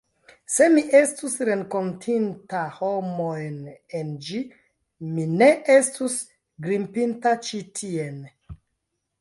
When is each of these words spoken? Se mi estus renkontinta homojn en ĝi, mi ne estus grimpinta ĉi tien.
Se 0.51 0.67
mi 0.75 0.83
estus 0.99 1.35
renkontinta 1.49 2.61
homojn 2.79 3.59
en 3.99 4.09
ĝi, 4.29 4.41
mi 5.13 5.29
ne 5.35 5.51
estus 5.77 6.19
grimpinta 6.69 7.39
ĉi 7.51 7.65
tien. 7.83 8.19